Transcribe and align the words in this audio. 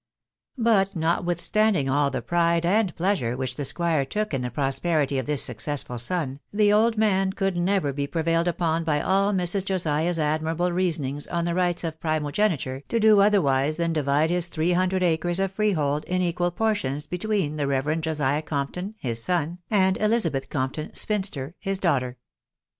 But, 0.57 0.95
notwithstanding 0.95 1.87
all 1.87 2.09
the 2.09 2.23
pride 2.23 2.65
and 2.65 2.95
pleasure 2.95 3.37
which 3.37 3.55
the 3.55 3.63
squire 3.65 4.03
took 4.03 4.33
in 4.33 4.41
the 4.41 4.49
prosperity 4.49 5.19
of 5.19 5.27
this 5.27 5.43
successful 5.43 5.99
son, 5.99 6.39
the 6.51 6.73
old 6.73 6.97
man 6.97 7.33
could 7.33 7.55
never 7.55 7.93
be 7.93 8.07
prevailed 8.07 8.47
Ufjjp 8.47 8.83
by 8.83 8.99
all 8.99 9.31
Mrs. 9.31 9.63
Josiah's 9.63 10.17
admi 10.17 10.47
rable 10.57 10.71
reasonings 10.73 11.27
on 11.27 11.45
the 11.45 11.53
rights 11.53 11.83
of 11.83 11.99
primogeniture, 11.99 12.81
to 12.87 12.99
do 12.99 13.21
otherwise 13.21 13.77
than 13.77 13.93
divide 13.93 14.31
his 14.31 14.47
three 14.47 14.71
hundred 14.71 15.03
acres 15.03 15.39
of 15.39 15.51
freehold 15.51 16.03
in 16.05 16.19
equal 16.19 16.49
por 16.49 16.73
tions 16.73 17.05
between 17.05 17.57
the 17.57 17.67
Reverend 17.67 18.01
Josiah 18.01 18.41
Compton, 18.41 18.95
his 18.97 19.23
son, 19.23 19.59
and 19.69 19.99
Elizabeth 20.01 20.49
Compton, 20.49 20.95
spinster, 20.95 21.53
his 21.59 21.77
daughter. 21.77 22.17